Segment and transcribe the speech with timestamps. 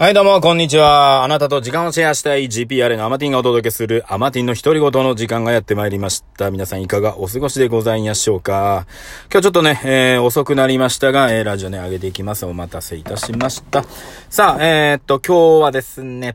[0.00, 1.24] はい、どうも、こんにちは。
[1.24, 6.50] あなたと時間をシェアしたい GPR のアマティンがお届けするアマティンの独り言の時間がやってまいりました。
[6.50, 8.86] 皆さんいかがお過ごしでございましょうか
[9.30, 12.46] 今日ちょっとね、えー、遅くなりましたが、えー、ラジオね、上げていきます。
[12.46, 13.84] お待たせいたしました。
[14.30, 16.34] さあ、えー、っと、今日はですね、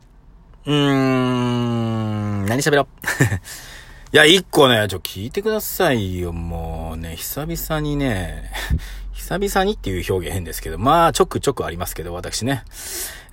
[0.68, 2.86] うーん、何喋ろう
[4.14, 6.32] いや、一個ね、ちょ、聞いてくださいよ。
[6.32, 8.52] もうね、久々にね、
[9.14, 12.64] 久々にっていう表現変ですけど、まあ、ちょくちょくありますけど、私ね。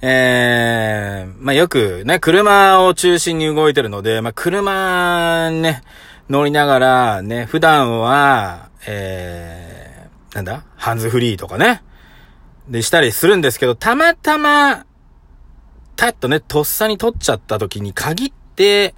[0.05, 5.83] えー、まあよくね、車を中心に動いてるので、まあ車ね、
[6.29, 11.83] 乗りながらね、普段は、えー、なんだハンズフリーとかね。
[12.69, 14.87] で、したりするんですけど、たまたま、
[15.95, 18.97] たっとね、とっさに撮っちゃった時に限って、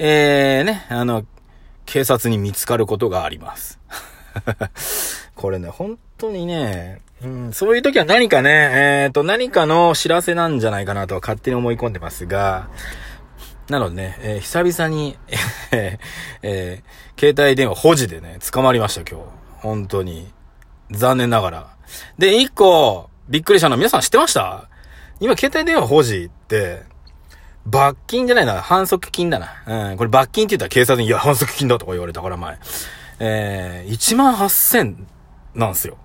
[0.00, 1.24] えー、ね、あの、
[1.90, 3.80] 警察に見つかることがあります。
[5.34, 8.50] これね、本当にね、うん、そういう時は何かね、
[9.04, 12.68] えっ、と、何かの知らせなんじゃないかなとは勝手に思い込んでますが、
[13.68, 15.18] なのでね、えー久々に、
[15.72, 16.82] えーえ
[17.18, 19.26] 携帯電話保持でね、捕まりました今日。
[19.58, 20.32] 本当に。
[20.92, 21.66] 残念ながら。
[22.18, 24.68] で、一個、びっくりしたの皆さん知ってました？
[25.18, 26.82] 今、携帯電話保持って、
[27.66, 29.90] 罰金じゃないな、反則金だな。
[29.90, 32.58] うん、これ罰金って言ったら警察に、いや、反則金だとか言われたから前。
[33.18, 34.96] えー、1万8000
[35.54, 35.98] なんですよ。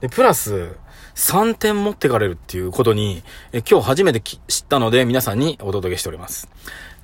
[0.00, 0.76] で、プラス、
[1.14, 6.48] 3点持ってかれるっていうことに、え今日初めて知ったので、皆さんにお届けしております。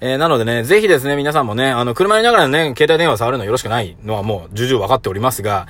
[0.00, 5.66] えーなのでね、ぜひですね、皆さんもね、あの、車にいながらね、携帯電話触るのよろしくないのはもう、重々分かっておりますが、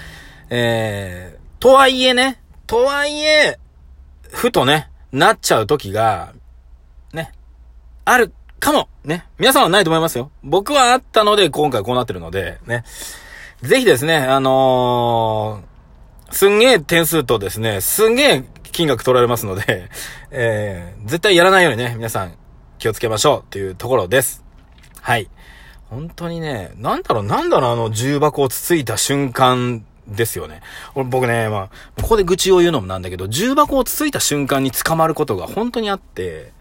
[0.51, 3.59] えー、とはいえね、とはいえ、
[4.31, 6.35] ふとね、なっちゃう時が、
[8.11, 9.27] あるかも、ね。
[9.39, 10.31] 皆さんはないと思いますよ。
[10.43, 12.85] 僕はあったので、今回こうなってるので、ね。
[13.61, 15.69] ぜひですね、あのー
[16.31, 19.89] すんげえ点数とですね、すんげえ金額取られますので、
[20.31, 22.35] えー、絶対やらないようにね、皆さん
[22.79, 24.45] 気をつけましょうっていうところです。
[25.01, 25.29] はい。
[25.89, 30.61] 本当にね、なんだろう、なんだろう、あの重箱をつついた瞬間ですよね。
[30.95, 36.53] 俺僕ね、まあ、ここで愚痴を言うのもなんだけど、重箱をつついた瞬間に捕まることが本当にあって、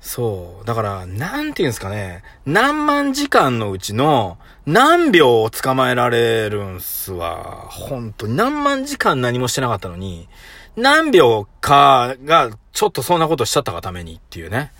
[0.00, 0.66] そう。
[0.66, 2.22] だから、なんていうんですかね。
[2.46, 7.66] 何万時間のうちの何秒を捕まえられるんすわ。
[7.70, 10.28] 本当に何万時間何もしてなかったのに、
[10.76, 14.56] 何秒かがちょっとそんなことしちゃったがためにっていうね。
[14.56, 14.72] だか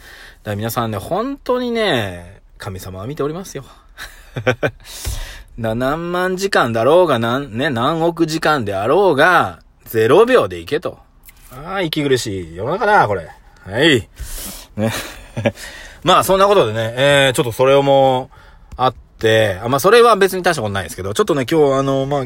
[0.45, 3.65] ら皆さんね、本当にね、神様は見ておりますよ。
[5.59, 10.99] 何万時間だろうが、何、ね、何億時間であろうが、0秒でいけと。
[11.53, 13.29] ああ、息苦しい世の中だ、これ。
[13.67, 14.09] はい。
[14.77, 14.93] ね。
[16.03, 18.37] まあ、そんなことでね、えー、ちょっとそれをもう、
[18.77, 22.25] あって、あまあ、それは別に大したことないですけど、ちょっとね、今日あの、まあ、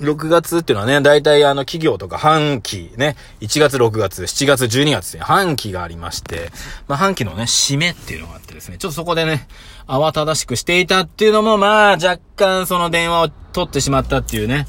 [0.00, 6.50] 6月っていうのはね、大体あの、企業とか半期ね、1月、6月、7月、12月って半期がありまして、
[6.86, 9.48] まあ、半期のね、締めっていうのがあってですね、ちょっとそこでね、
[9.86, 14.66] 慌ただしくしていたっていうのも、まあ、若干その電話を取ってしまったっていうね、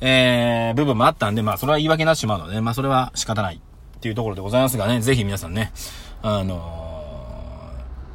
[0.00, 5.72] えー、部分もあったんで、まあ、それは言い訳になってしまうので、まあ、それは仕方ないっていうところでございますがね、ぜひ皆さんね、
[6.22, 6.82] あの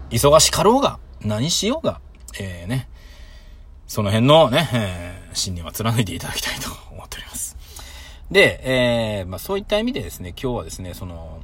[0.09, 2.01] ー忙しかろうが、何しようが、
[2.37, 2.89] えー、ね、
[3.87, 7.57] その辺のね、えー信念は貫いていただきたいと思っております。
[8.29, 11.39] で、えー、まあそういった意味でですね、今日はですね、その、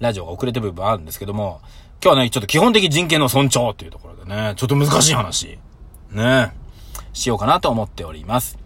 [0.00, 1.60] ラジオが遅れてる部分あるんですけども、
[2.02, 5.58] 今日はね、ちょっと基本的人権の尊重っていうところでね、ちょっと難しい話、
[6.10, 6.52] ね、
[7.12, 8.58] しようかなと思っております。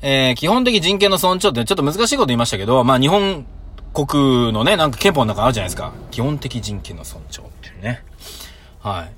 [0.00, 3.44] えー、基本的人権の尊重ってちょっと難しいこと言いましたけど、まあ日本
[3.92, 5.92] 国のね、なんか憲法の中あるじゃないですか。
[6.10, 8.02] 基本的人権の尊重っていうね。
[8.80, 9.12] はい。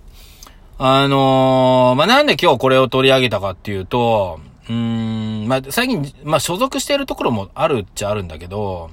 [0.79, 8.91] あのー、まあ、なんで今日これを取り上げたかっていうと、うん、まあ、最近、まあ、所属しているところもあるっちゃあるんだけど、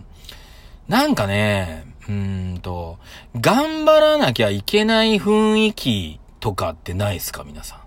[0.88, 3.00] なんかね、うんと、
[3.40, 7.82] 頑張らなきゃいけない雰囲気とかってないですか皆さ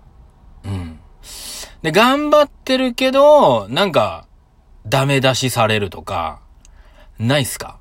[0.65, 0.67] ん。
[0.67, 0.99] うん。
[1.81, 4.25] で、頑張ってるけど、なんか、
[4.87, 6.39] ダメ出しされるとか、
[7.19, 7.77] ないっすか？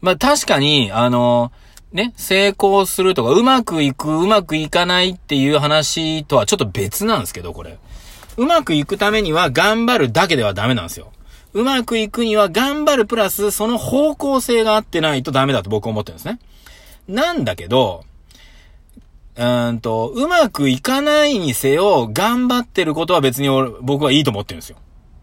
[0.00, 1.52] まあ、確かに、あの、
[1.92, 7.78] ね、成功するとか、うまくいく、うまくいかないっていう話とはちょっと別なんですけど、これ。
[8.36, 11.12] うまくいくためには頑張るだけではダメなんですよ。
[11.52, 16.38] うまくいくには頑張るプラス、その方向性が合ってないとダメだと僕は思ってるんですね。
[17.08, 18.04] なんだけど、
[19.36, 24.76] うーんと、うまくいかないにせよ、頑張ってることは別に俺僕はいいと思ってるんですよ。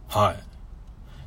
[0.09, 0.46] はい。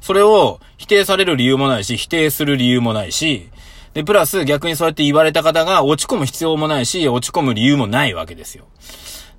[0.00, 3.50] それを否定される理由もないし、否定する理由もないし、
[3.94, 8.66] で、プラス逆にそうやって言われた方が落ち込む必要もないし、落ち込む理由もないわけですよ。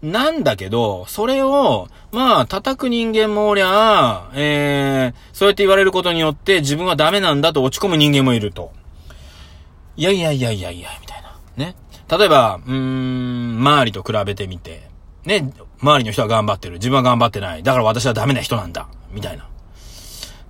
[0.01, 8.71] なんだけど、それを、まあ、叩く人間もおりゃ、えー、そうやって言われることによって自分はダメなんだと落ち込む人間もいると。
[9.95, 11.35] いやいやいやいやいや、みたいな。
[11.55, 11.75] ね。
[12.09, 14.89] 例えば、うーん、周りと比べてみて、
[15.23, 16.75] ね、周りの人は頑張ってる。
[16.75, 17.63] 自分は頑張ってない。
[17.63, 18.87] だから私はダメな人なんだ。
[19.11, 19.50] みたいな。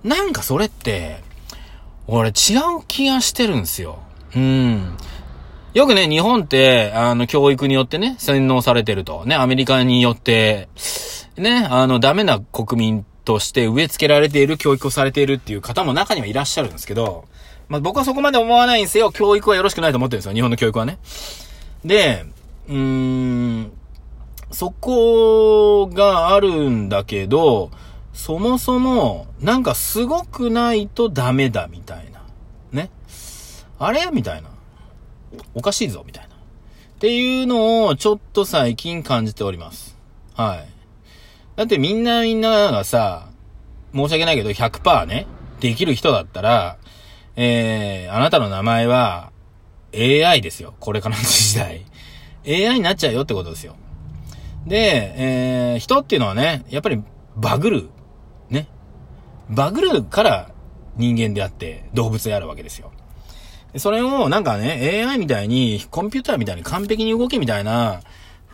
[0.04, 1.22] なんかそれって、
[2.06, 2.34] 俺違う
[2.88, 3.98] 気がしてるんですよ。
[4.34, 4.96] うん。
[5.74, 9.24] よくね、日本って、あの、教育によってね、洗脳されてると。
[9.24, 10.68] ね、アメリカによって、
[11.36, 17.24] ね、あの、ダメな国民として植え付けられている、教育をされているっていう方も中にはいらっしゃるんですけど、
[17.68, 19.12] まあ、僕はそこまで思わないんですよ。
[19.12, 20.34] 教育はよろしくないと思ってるんですよ。
[20.34, 20.98] 日本の教育はね。
[21.84, 22.26] で、
[22.68, 23.72] うーん、
[24.50, 27.70] そこがあるんだけど、
[28.12, 32.22] そもそも、なんかすごくないとダメだみたいな。
[32.72, 32.90] ね？
[33.78, 34.10] あれ？
[34.12, 34.50] みたいな。
[35.54, 36.34] おかしいぞみたいな。
[36.34, 36.38] っ
[36.98, 39.98] ていうのをちょっと最近感じております。
[40.34, 40.68] はい。
[41.56, 43.28] だってみんなみんながさ、
[43.92, 45.26] 申し訳ないけど100%ね、
[45.60, 46.78] できる人だったら、
[47.36, 49.32] えー、あなたの名前は
[49.94, 50.74] AI ですよ。
[50.80, 51.84] これからの時代。
[52.46, 53.76] AI になっちゃうよってことですよ。
[54.66, 57.02] で、えー、人っていうのはね、やっぱり
[57.36, 57.88] バグる。
[59.52, 60.50] バグるから
[60.96, 62.90] 人間であって動物であるわけですよ。
[63.76, 68.02] それをなんかね、AI みたいに、コンピューターみたいに完璧に動けみたいな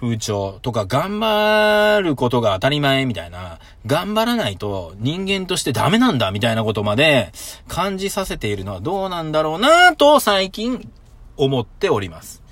[0.00, 7.32] 風潮とか、頑張ることが当たり前みたいな、頑張らないと人間としてダメなんだみたいなことまで
[7.66, 10.88] 感じさせているのはどうなんだろうなと最近
[11.36, 12.42] 思っております。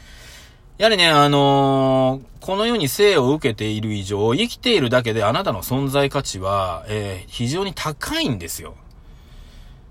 [0.78, 8.74] やはりね、あのー、この世に生を受けている以上、生きているだけであなたの存在価値は、えー、非常に高いんですよ。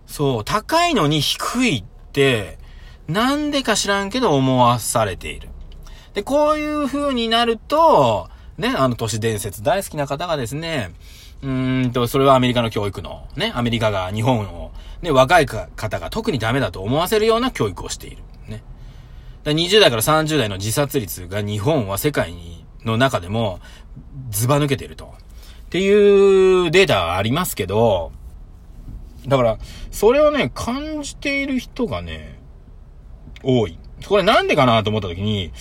[0.05, 2.59] そう、高いのに低いって、
[3.07, 5.49] なんでか知らんけど思わされている。
[6.13, 8.29] で、こういう風になると、
[8.59, 10.93] ね、あの都市伝説大好きな方がですね、
[11.41, 14.71] うーんと、それはアメリカの教育の、ね、アメリカが日本を、
[15.01, 18.17] ね、若い方が特にダメだと思わせるような教育をしている。
[19.51, 23.59] 20代から30代の自殺率が日本は世界にの中でも
[24.30, 25.13] ズバ抜けてると。
[25.65, 28.12] っていうデータはありますけど、
[29.27, 29.57] だから、
[29.92, 32.39] それをね、感じている人がね、
[33.44, 33.77] 多い。
[34.07, 35.51] これなんでかなと思った時に、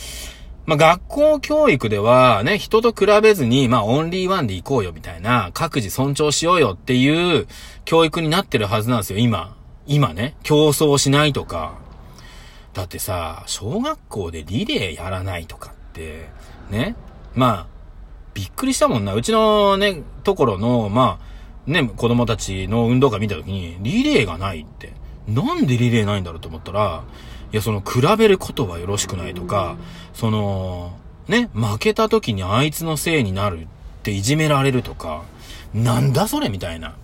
[0.67, 7.47] まあ、学校教育ではね、人と比べずに、まあ、オンリーワンで行こうよみたいな、各自尊重しようよっていう
[7.85, 9.57] 教育になってるはずなんですよ、今。
[9.87, 11.79] 今ね、競争しないとか、
[12.75, 16.29] だってさ、小学校でリレーやらないとかって、
[16.71, 16.97] ね？
[17.35, 17.67] まあ、
[18.35, 19.15] びっくりしたもんな。
[19.15, 21.21] うちのね、ところの、ま
[21.67, 24.93] あ、ね、子供たちの運動会見たときに、リレーがないって。
[25.29, 27.05] なんでリレーないんだろうと思ったら、
[27.53, 29.77] いや、その、比べることはよろしくないとか、
[30.13, 30.99] その、
[31.29, 33.67] ね、負けた時にあいつのせいになるっ
[34.03, 35.23] ていじめられるとか、
[35.73, 36.97] なんだそれみたいな。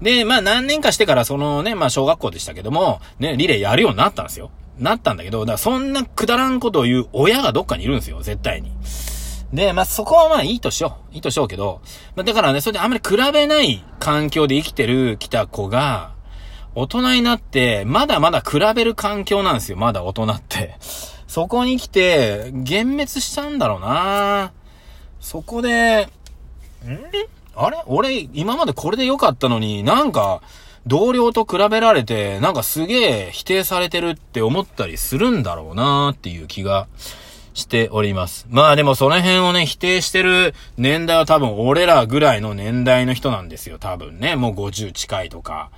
[0.00, 4.50] で、まあ何年かしてからそのね、まあ小学校でしたけども、ね、リレーやるようになったんですよ。
[4.78, 8.72] なったんだけど、だからそんなくだらんことを言う親がどっかにいるんですよ、絶対に。
[9.52, 11.14] で、まあ、そこはまあいいとしよう。
[11.14, 11.82] いいとしようけど、
[12.16, 16.12] まあ、だからね、それであんまり比べない環境で生きてる来た子が、
[16.74, 20.76] 大人になって、まだまだ比べる環境なんですよ、まだ大人って。
[21.26, 24.52] そこに来て、幻滅したんだろうな
[25.20, 26.08] そこで、ん？
[27.54, 27.82] あれ？
[27.86, 30.40] 俺、今までこれで良かったのに、なんか、
[30.86, 36.88] 同僚と比べられて、なんかすげえ否定されてるって思ったりするんだろうなーっていう気が
[37.54, 38.46] しております。
[38.50, 44.36] まあでもその辺をね、否定してる年代は多分俺らぐらいの年代の人なんですよ、多分ね。
[44.36, 45.70] もう50近いとか。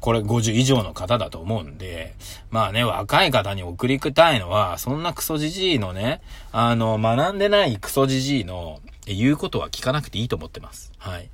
[0.00, 2.16] これ50以上の方だと思うんで、
[2.50, 10.90] まあね、若い方に送りたいのは、そんなクソじじいのね、あの、学んでないクソじじいの言うことは聞かなくていいと思ってます。
[10.98, 11.30] はい。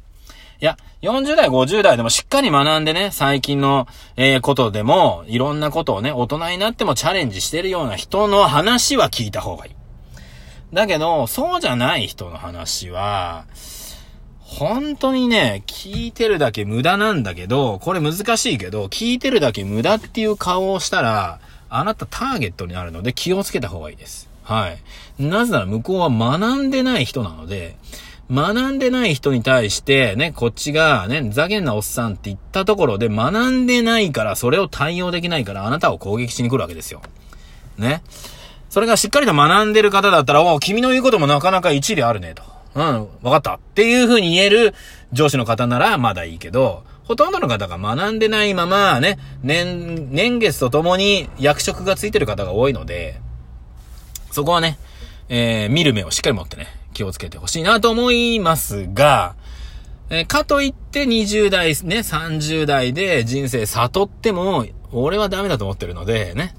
[0.61, 3.87] いや、40代、50代でもしっかり学んでね、最近の、
[4.17, 9.73] えー、ことでも、いろんなことをね、大人になってもチャレンジしてるような人の話は聞いた方がいい。
[10.73, 13.45] だけど、そうじゃない人の話は、
[14.41, 21.39] 本当にね、聞いてるだけ無駄なんだけど、これ難しいけど、聞いてるだけ無駄っていう顔をしたら、
[21.71, 24.29] あなたターゲットになるので気をつけた方がいいです。
[24.43, 25.23] はい。
[25.23, 27.77] なぜなら向こうは学んでない人なので、
[28.31, 37.01] 学んでない人に対して、ね、こっちが、ね、ざけんなおっさんって言ったところで学んでないから、それを対応できないから、あなたを攻撃しに来るわけですよ。
[37.79, 38.03] ね。
[38.69, 42.43] それがしっかりと学んでる方だったら、お君の言うこともなかなか一理あるね、と。
[42.75, 43.55] うん、わかった。
[43.55, 44.75] っていう風に言える
[45.13, 53.19] 上司の方ならまだいいけど、ほとんどの方が学んでないまま、ね、年、年月とともに役職がついてる方が多いので、
[54.31, 54.79] そこはね、
[55.31, 56.67] えー、見る目をしっかり持ってね、
[56.99, 59.37] 気をつけてほしいなと思いますが、
[60.11, 66.55] え、かといって20代、ね、30代で人生悟っても、俺はダメだと思ってるので、ね。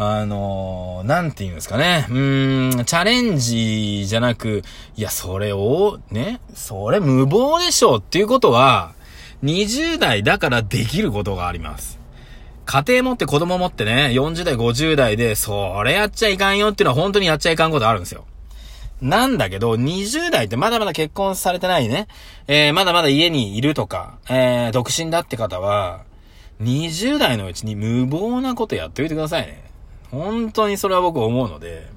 [0.00, 2.06] あのー、なんて言うんですかね。
[2.08, 4.62] うーん、チャレンジじゃなく、
[4.96, 8.94] いや、それを、ね、それ無謀でしょっていうことは、
[9.42, 11.98] 20代だからできることがあります。
[12.64, 18.24] 家庭持って子供持ってね、40代、50代で、それやっちゃいかんよっていうのは本当にやっちゃいかんことあるんですよ。
[19.00, 22.08] なんだけど、20代ってまだまだ結婚されてないね。
[22.48, 26.02] えー、まだまだ家にいるとか、えー、独身だって方は、
[26.62, 29.62] 20代のうちに無謀なことやっておいてくださいね。
[30.10, 31.88] 本当にそれは僕思うので、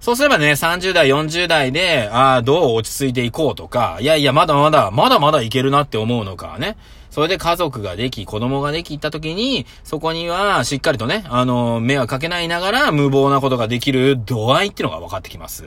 [0.00, 6.76] そうすればね、30代、40代で、ああ、どう落ち着いていこうとか、いやいや、まだまだ、まだまだいけるなって思うのかね。
[7.10, 15.64] それで家族ができ、子供ができた時に、そこにはしっかりとね、あの、目はかけないながら無謀なことができる度合いっていうのが分かってきます。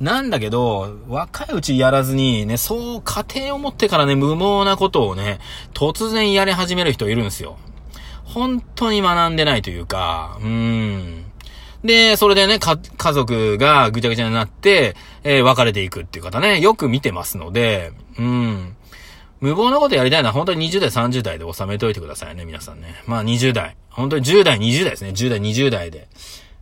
[0.00, 5.40] なんだけど、若いうちやらずに、ね、そう、家庭を持ってからね、無謀なことをね、
[5.74, 7.56] 突然やり始める人いるんですよ。
[8.24, 11.24] 本当に学んでないというか、うーん。
[11.82, 18.76] で、それでね、か、家族がぐちゃぐちゃになって、えー、別れていくっていう方ね、よく見てますので、うん。
[19.40, 23.02] 無謀なことやりたいのは本当に20代、30代で収めといてくださいね、皆さんね。
[23.06, 23.76] まあ20代。
[23.90, 25.10] 本当に10代、20代ですね。
[25.10, 26.08] 10代、20代で。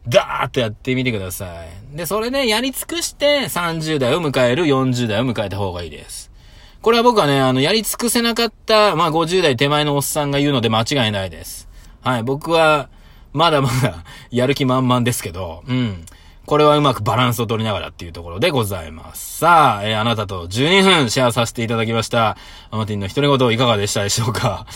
[0.08, 1.96] ダーッとやってみてください。
[1.96, 6.30] で、それね、やり尽くして30代を迎える、40代を迎えた方がいいです。
[6.82, 11.68] これは僕はね、あの、やり尽くせなかった、まあ50代手前のおっさんが言うので間違いないです。
[12.02, 12.88] はい、僕は、
[13.32, 16.06] まだまだ、やる気満々ですけど、うん。
[16.46, 19.38] これはうまくバランスを取りながらっていうところでございます。
[19.38, 22.36] さあ、えー、あなたと12分シェアさせていただきました。
[22.70, 24.66] アマティンの独り言いかがでしたでしょうか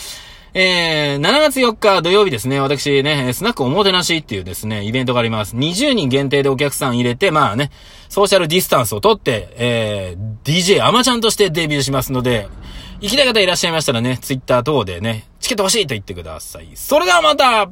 [0.53, 5.55] えー、7月4日土曜日ですね、私ね、スナックおもてなしっていうですね、イベントがあります。
[5.55, 7.71] 20人限定でお客さん入れて、まあね、
[8.09, 12.49] ソーシャルディスタンスをとって、えー、DJ アマちゃんとしてデビューしますので、
[12.99, 16.67] 行きたい方いらっしゃいましたらね、ツイッター等でね、チケット欲しいと言ってください。
[16.75, 17.71] それではまた